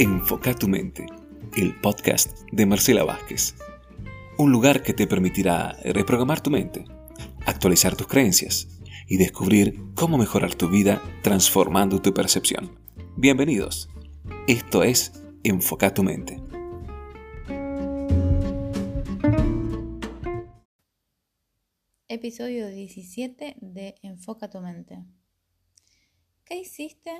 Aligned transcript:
Enfoca 0.00 0.54
tu 0.54 0.68
mente, 0.68 1.06
el 1.56 1.74
podcast 1.80 2.42
de 2.52 2.66
Marcela 2.66 3.02
Vázquez. 3.02 3.56
Un 4.38 4.52
lugar 4.52 4.84
que 4.84 4.92
te 4.92 5.08
permitirá 5.08 5.72
reprogramar 5.82 6.40
tu 6.40 6.50
mente, 6.50 6.84
actualizar 7.46 7.96
tus 7.96 8.06
creencias 8.06 8.68
y 9.08 9.16
descubrir 9.16 9.74
cómo 9.96 10.16
mejorar 10.16 10.54
tu 10.54 10.68
vida 10.68 11.02
transformando 11.24 12.00
tu 12.00 12.14
percepción. 12.14 12.78
Bienvenidos. 13.16 13.88
Esto 14.46 14.84
es 14.84 15.20
Enfoca 15.42 15.92
tu 15.92 16.04
mente. 16.04 16.40
Episodio 22.06 22.68
17 22.68 23.56
de 23.60 23.96
Enfoca 24.02 24.48
tu 24.48 24.60
mente. 24.60 25.02
¿Qué 26.44 26.54
hiciste 26.54 27.10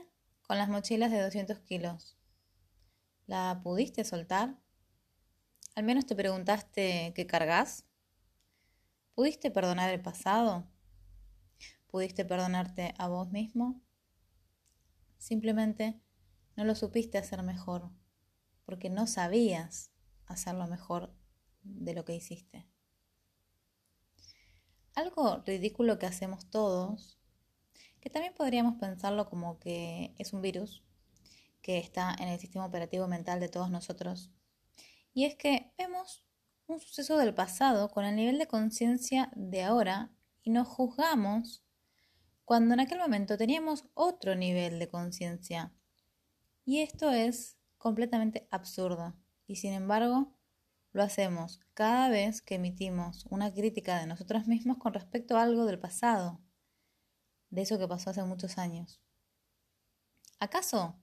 con 0.42 0.58
las 0.58 0.68
mochilas 0.68 1.10
de 1.10 1.20
200 1.20 1.58
kilos? 1.58 2.17
¿La 3.28 3.60
pudiste 3.62 4.04
soltar? 4.04 4.58
¿Al 5.74 5.84
menos 5.84 6.06
te 6.06 6.16
preguntaste 6.16 7.12
qué 7.14 7.26
cargas? 7.26 7.84
¿Pudiste 9.14 9.50
perdonar 9.50 9.90
el 9.90 10.00
pasado? 10.00 10.66
¿Pudiste 11.88 12.24
perdonarte 12.24 12.94
a 12.96 13.06
vos 13.08 13.30
mismo? 13.30 13.82
Simplemente 15.18 16.00
no 16.56 16.64
lo 16.64 16.74
supiste 16.74 17.18
hacer 17.18 17.42
mejor, 17.42 17.90
porque 18.64 18.88
no 18.88 19.06
sabías 19.06 19.90
hacerlo 20.24 20.66
mejor 20.66 21.14
de 21.62 21.92
lo 21.92 22.06
que 22.06 22.14
hiciste. 22.14 22.66
Algo 24.94 25.42
ridículo 25.44 25.98
que 25.98 26.06
hacemos 26.06 26.48
todos, 26.48 27.18
que 28.00 28.08
también 28.08 28.32
podríamos 28.32 28.76
pensarlo 28.76 29.28
como 29.28 29.58
que 29.58 30.14
es 30.16 30.32
un 30.32 30.40
virus 30.40 30.82
que 31.68 31.76
está 31.76 32.16
en 32.18 32.28
el 32.28 32.40
sistema 32.40 32.64
operativo 32.64 33.06
mental 33.08 33.40
de 33.40 33.50
todos 33.50 33.70
nosotros, 33.70 34.30
y 35.12 35.26
es 35.26 35.34
que 35.34 35.70
vemos 35.76 36.24
un 36.66 36.80
suceso 36.80 37.18
del 37.18 37.34
pasado 37.34 37.90
con 37.90 38.06
el 38.06 38.16
nivel 38.16 38.38
de 38.38 38.46
conciencia 38.46 39.30
de 39.36 39.64
ahora 39.64 40.10
y 40.42 40.48
nos 40.48 40.66
juzgamos 40.66 41.62
cuando 42.46 42.72
en 42.72 42.80
aquel 42.80 43.00
momento 43.00 43.36
teníamos 43.36 43.84
otro 43.92 44.34
nivel 44.34 44.78
de 44.78 44.88
conciencia. 44.88 45.74
Y 46.64 46.78
esto 46.80 47.10
es 47.10 47.58
completamente 47.76 48.48
absurdo. 48.50 49.14
Y 49.46 49.56
sin 49.56 49.74
embargo, 49.74 50.32
lo 50.92 51.02
hacemos 51.02 51.60
cada 51.74 52.08
vez 52.08 52.40
que 52.40 52.54
emitimos 52.54 53.26
una 53.28 53.52
crítica 53.52 53.98
de 54.00 54.06
nosotros 54.06 54.46
mismos 54.46 54.78
con 54.78 54.94
respecto 54.94 55.36
a 55.36 55.42
algo 55.42 55.66
del 55.66 55.78
pasado, 55.78 56.40
de 57.50 57.60
eso 57.60 57.78
que 57.78 57.88
pasó 57.88 58.08
hace 58.08 58.24
muchos 58.24 58.56
años. 58.56 59.02
¿Acaso 60.38 60.98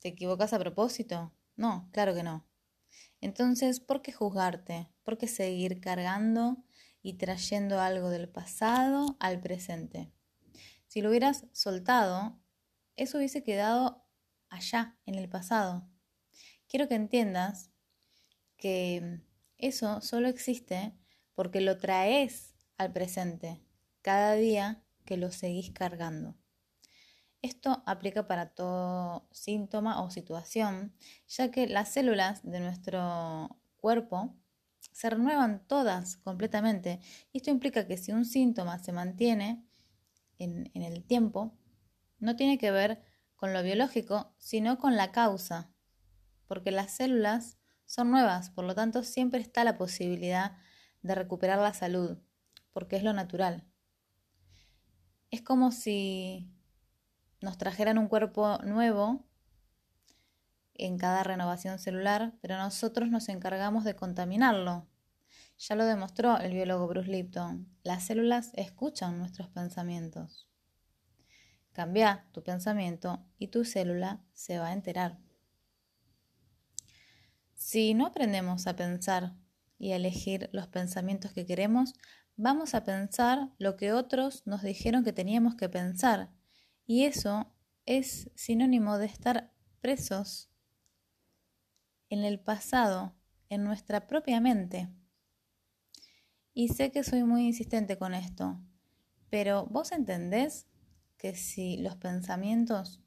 te 0.00 0.08
equivocas 0.08 0.52
a 0.52 0.58
propósito? 0.58 1.32
No, 1.56 1.88
claro 1.92 2.14
que 2.14 2.22
no. 2.22 2.46
Entonces, 3.20 3.80
¿por 3.80 4.02
qué 4.02 4.12
juzgarte? 4.12 4.88
¿Por 5.02 5.18
qué 5.18 5.26
seguir 5.26 5.80
cargando 5.80 6.64
y 7.02 7.14
trayendo 7.14 7.80
algo 7.80 8.10
del 8.10 8.28
pasado 8.28 9.16
al 9.20 9.40
presente? 9.40 10.12
Si 10.86 11.02
lo 11.02 11.10
hubieras 11.10 11.46
soltado, 11.52 12.40
eso 12.96 13.18
hubiese 13.18 13.42
quedado 13.42 14.06
allá, 14.48 14.98
en 15.04 15.16
el 15.16 15.28
pasado. 15.28 15.88
Quiero 16.68 16.88
que 16.88 16.94
entiendas 16.94 17.70
que 18.56 19.20
eso 19.56 20.00
solo 20.00 20.28
existe 20.28 20.94
porque 21.34 21.60
lo 21.60 21.78
traes 21.78 22.54
al 22.76 22.92
presente 22.92 23.62
cada 24.02 24.34
día 24.34 24.82
que 25.04 25.16
lo 25.16 25.30
seguís 25.30 25.70
cargando. 25.70 26.36
Esto 27.40 27.82
aplica 27.86 28.26
para 28.26 28.50
todo 28.50 29.28
síntoma 29.30 30.02
o 30.02 30.10
situación, 30.10 30.92
ya 31.28 31.50
que 31.50 31.68
las 31.68 31.92
células 31.92 32.42
de 32.42 32.58
nuestro 32.58 33.60
cuerpo 33.76 34.36
se 34.80 35.08
renuevan 35.10 35.64
todas 35.66 36.16
completamente. 36.16 37.00
Esto 37.32 37.50
implica 37.50 37.86
que 37.86 37.96
si 37.96 38.10
un 38.10 38.24
síntoma 38.24 38.78
se 38.80 38.92
mantiene 38.92 39.64
en, 40.38 40.70
en 40.74 40.82
el 40.82 41.04
tiempo, 41.04 41.56
no 42.18 42.34
tiene 42.34 42.58
que 42.58 42.72
ver 42.72 43.02
con 43.36 43.52
lo 43.52 43.62
biológico, 43.62 44.34
sino 44.38 44.78
con 44.78 44.96
la 44.96 45.12
causa, 45.12 45.70
porque 46.48 46.72
las 46.72 46.90
células 46.90 47.58
son 47.86 48.10
nuevas, 48.10 48.50
por 48.50 48.64
lo 48.64 48.74
tanto 48.74 49.04
siempre 49.04 49.40
está 49.40 49.62
la 49.62 49.78
posibilidad 49.78 50.56
de 51.02 51.14
recuperar 51.14 51.60
la 51.60 51.72
salud, 51.72 52.18
porque 52.72 52.96
es 52.96 53.04
lo 53.04 53.12
natural. 53.12 53.64
Es 55.30 55.42
como 55.42 55.70
si 55.70 56.50
nos 57.40 57.58
trajeran 57.58 57.98
un 57.98 58.08
cuerpo 58.08 58.58
nuevo 58.64 59.24
en 60.74 60.96
cada 60.98 61.24
renovación 61.24 61.78
celular, 61.78 62.32
pero 62.40 62.56
nosotros 62.56 63.10
nos 63.10 63.28
encargamos 63.28 63.84
de 63.84 63.96
contaminarlo. 63.96 64.86
Ya 65.58 65.74
lo 65.74 65.84
demostró 65.84 66.38
el 66.38 66.52
biólogo 66.52 66.86
Bruce 66.86 67.10
Lipton. 67.10 67.68
Las 67.82 68.04
células 68.04 68.52
escuchan 68.54 69.18
nuestros 69.18 69.48
pensamientos. 69.48 70.48
Cambia 71.72 72.26
tu 72.32 72.42
pensamiento 72.42 73.24
y 73.38 73.48
tu 73.48 73.64
célula 73.64 74.20
se 74.32 74.58
va 74.58 74.68
a 74.68 74.72
enterar. 74.72 75.18
Si 77.54 77.92
no 77.94 78.06
aprendemos 78.06 78.66
a 78.66 78.76
pensar 78.76 79.34
y 79.78 79.92
a 79.92 79.96
elegir 79.96 80.48
los 80.52 80.68
pensamientos 80.68 81.32
que 81.32 81.44
queremos, 81.44 81.92
vamos 82.36 82.74
a 82.74 82.84
pensar 82.84 83.50
lo 83.58 83.76
que 83.76 83.92
otros 83.92 84.46
nos 84.46 84.62
dijeron 84.62 85.02
que 85.02 85.12
teníamos 85.12 85.56
que 85.56 85.68
pensar. 85.68 86.30
Y 86.88 87.04
eso 87.04 87.52
es 87.84 88.30
sinónimo 88.34 88.96
de 88.96 89.04
estar 89.04 89.52
presos 89.82 90.50
en 92.08 92.24
el 92.24 92.40
pasado, 92.40 93.14
en 93.50 93.62
nuestra 93.62 94.06
propia 94.06 94.40
mente. 94.40 94.88
Y 96.54 96.68
sé 96.68 96.90
que 96.90 97.04
soy 97.04 97.24
muy 97.24 97.44
insistente 97.44 97.98
con 97.98 98.14
esto, 98.14 98.58
pero 99.28 99.66
¿vos 99.66 99.92
entendés 99.92 100.66
que 101.18 101.36
si 101.36 101.76
los 101.76 101.96
pensamientos 101.96 103.02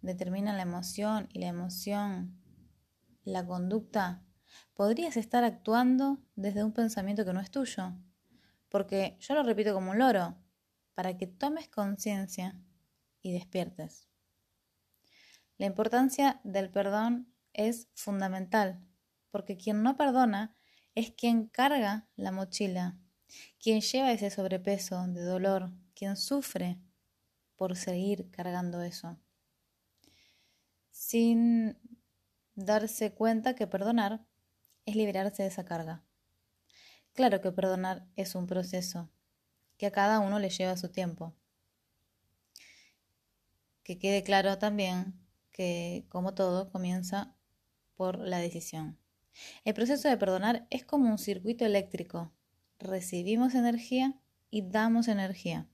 determinan 0.00 0.56
la 0.56 0.64
emoción 0.64 1.28
y 1.32 1.38
la 1.38 1.46
emoción 1.46 2.42
la 3.22 3.46
conducta, 3.46 4.24
podrías 4.74 5.16
estar 5.16 5.44
actuando 5.44 6.18
desde 6.34 6.64
un 6.64 6.72
pensamiento 6.72 7.24
que 7.24 7.32
no 7.32 7.38
es 7.38 7.52
tuyo. 7.52 7.92
Porque 8.68 9.16
yo 9.20 9.36
lo 9.36 9.44
repito 9.44 9.72
como 9.74 9.92
un 9.92 10.00
loro, 10.00 10.36
para 10.94 11.16
que 11.16 11.28
tomes 11.28 11.68
conciencia 11.68 12.60
y 13.22 13.32
despiertes. 13.32 14.08
La 15.58 15.66
importancia 15.66 16.40
del 16.44 16.70
perdón 16.70 17.32
es 17.52 17.88
fundamental, 17.94 18.84
porque 19.30 19.56
quien 19.56 19.82
no 19.82 19.96
perdona 19.96 20.56
es 20.94 21.12
quien 21.12 21.46
carga 21.46 22.08
la 22.16 22.32
mochila, 22.32 22.98
quien 23.60 23.80
lleva 23.80 24.12
ese 24.12 24.30
sobrepeso 24.30 25.06
de 25.06 25.22
dolor, 25.22 25.70
quien 25.94 26.16
sufre 26.16 26.78
por 27.56 27.76
seguir 27.76 28.30
cargando 28.30 28.82
eso. 28.82 29.18
Sin 30.90 31.78
darse 32.54 33.14
cuenta 33.14 33.54
que 33.54 33.66
perdonar 33.66 34.24
es 34.84 34.96
liberarse 34.96 35.42
de 35.42 35.48
esa 35.48 35.64
carga. 35.64 36.02
Claro 37.12 37.40
que 37.40 37.52
perdonar 37.52 38.06
es 38.16 38.34
un 38.34 38.46
proceso, 38.46 39.10
que 39.76 39.86
a 39.86 39.92
cada 39.92 40.18
uno 40.20 40.38
le 40.38 40.50
lleva 40.50 40.76
su 40.76 40.90
tiempo. 40.90 41.34
Que 43.82 43.98
quede 43.98 44.22
claro 44.22 44.58
también 44.58 45.14
que, 45.50 46.06
como 46.08 46.34
todo, 46.34 46.70
comienza 46.70 47.36
por 47.94 48.18
la 48.18 48.38
decisión. 48.38 48.98
El 49.64 49.74
proceso 49.74 50.08
de 50.08 50.16
perdonar 50.16 50.66
es 50.70 50.84
como 50.84 51.10
un 51.10 51.18
circuito 51.18 51.64
eléctrico. 51.64 52.32
Recibimos 52.78 53.54
energía 53.54 54.20
y 54.50 54.62
damos 54.62 55.08
energía. 55.08 55.68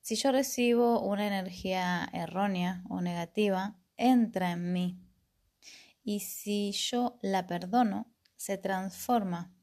Si 0.00 0.16
yo 0.16 0.32
recibo 0.32 1.00
una 1.00 1.26
energía 1.26 2.08
errónea 2.12 2.82
o 2.88 3.00
negativa, 3.00 3.78
entra 3.96 4.52
en 4.52 4.72
mí 4.72 4.98
y 6.02 6.20
si 6.20 6.72
yo 6.72 7.18
la 7.22 7.46
perdono, 7.46 8.12
se 8.36 8.58
transforma 8.58 9.54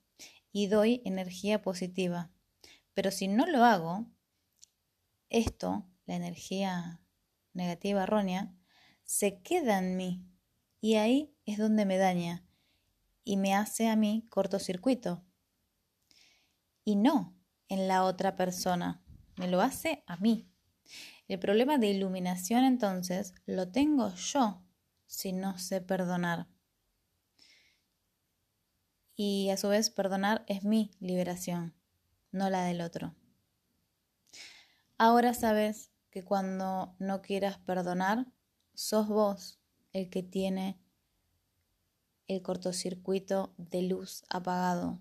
y 0.51 0.67
doy 0.67 1.01
energía 1.03 1.61
positiva. 1.61 2.31
Pero 2.93 3.11
si 3.11 3.27
no 3.27 3.45
lo 3.47 3.63
hago, 3.63 4.05
esto, 5.29 5.85
la 6.07 6.15
energía 6.15 7.01
negativa 7.53 8.03
errónea, 8.03 8.55
se 9.03 9.41
queda 9.41 9.77
en 9.77 9.95
mí 9.95 10.25
y 10.81 10.95
ahí 10.95 11.35
es 11.45 11.57
donde 11.57 11.85
me 11.85 11.97
daña 11.97 12.45
y 13.23 13.37
me 13.37 13.53
hace 13.53 13.89
a 13.89 13.95
mí 13.95 14.25
cortocircuito. 14.29 15.23
Y 16.83 16.95
no 16.95 17.37
en 17.67 17.87
la 17.87 18.03
otra 18.03 18.35
persona, 18.35 19.03
me 19.35 19.47
lo 19.47 19.61
hace 19.61 20.03
a 20.07 20.17
mí. 20.17 20.49
El 21.27 21.39
problema 21.39 21.77
de 21.77 21.87
iluminación 21.87 22.63
entonces 22.63 23.33
lo 23.45 23.69
tengo 23.69 24.13
yo 24.15 24.63
si 25.07 25.33
no 25.33 25.57
sé 25.57 25.81
perdonar. 25.81 26.47
Y 29.15 29.49
a 29.49 29.57
su 29.57 29.67
vez 29.67 29.89
perdonar 29.89 30.45
es 30.47 30.63
mi 30.63 30.91
liberación, 30.99 31.75
no 32.31 32.49
la 32.49 32.63
del 32.63 32.81
otro. 32.81 33.15
Ahora 34.97 35.33
sabes 35.33 35.91
que 36.17 36.23
cuando 36.23 36.95
no 36.97 37.21
quieras 37.21 37.59
perdonar, 37.59 38.25
sos 38.73 39.07
vos 39.07 39.59
el 39.93 40.09
que 40.09 40.23
tiene 40.23 40.81
el 42.27 42.41
cortocircuito 42.41 43.53
de 43.57 43.83
luz 43.83 44.23
apagado. 44.27 44.99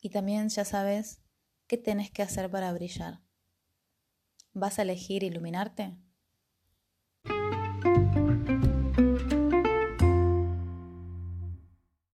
Y 0.00 0.10
también 0.10 0.48
ya 0.48 0.64
sabes 0.64 1.20
qué 1.68 1.78
tenés 1.78 2.10
que 2.10 2.24
hacer 2.24 2.50
para 2.50 2.72
brillar. 2.72 3.20
¿Vas 4.54 4.80
a 4.80 4.82
elegir 4.82 5.22
iluminarte? 5.22 5.96